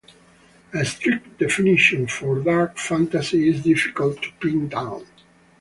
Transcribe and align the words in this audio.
A 0.73 0.83
strict 0.83 1.37
definition 1.37 2.07
for 2.07 2.39
dark 2.39 2.79
fantasy 2.79 3.47
is 3.47 3.61
difficult 3.61 4.19
to 4.23 4.31
pin 4.41 4.67
down. 4.67 5.05